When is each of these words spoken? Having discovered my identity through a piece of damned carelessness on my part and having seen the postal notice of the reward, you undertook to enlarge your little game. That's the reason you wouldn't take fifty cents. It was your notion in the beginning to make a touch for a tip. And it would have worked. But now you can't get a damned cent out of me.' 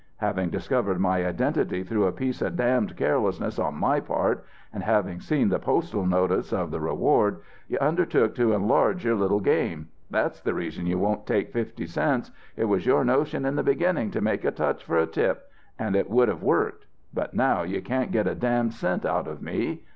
Having 0.17 0.49
discovered 0.49 0.99
my 0.99 1.23
identity 1.23 1.83
through 1.83 2.07
a 2.07 2.11
piece 2.11 2.41
of 2.41 2.55
damned 2.55 2.97
carelessness 2.97 3.59
on 3.59 3.75
my 3.75 3.99
part 3.99 4.43
and 4.73 4.81
having 4.81 5.19
seen 5.21 5.47
the 5.49 5.59
postal 5.59 6.07
notice 6.07 6.51
of 6.51 6.71
the 6.71 6.79
reward, 6.79 7.41
you 7.67 7.77
undertook 7.77 8.33
to 8.33 8.51
enlarge 8.53 9.05
your 9.05 9.13
little 9.13 9.39
game. 9.39 9.89
That's 10.09 10.41
the 10.41 10.55
reason 10.55 10.87
you 10.87 10.97
wouldn't 10.97 11.27
take 11.27 11.53
fifty 11.53 11.85
cents. 11.85 12.31
It 12.57 12.65
was 12.65 12.87
your 12.87 13.05
notion 13.05 13.45
in 13.45 13.55
the 13.55 13.61
beginning 13.61 14.09
to 14.09 14.21
make 14.21 14.43
a 14.43 14.49
touch 14.49 14.83
for 14.83 14.97
a 14.97 15.05
tip. 15.05 15.47
And 15.77 15.95
it 15.95 16.09
would 16.09 16.29
have 16.29 16.41
worked. 16.41 16.87
But 17.13 17.35
now 17.35 17.61
you 17.61 17.79
can't 17.83 18.11
get 18.11 18.25
a 18.25 18.33
damned 18.33 18.73
cent 18.73 19.05
out 19.05 19.27
of 19.27 19.39
me.' 19.39 19.83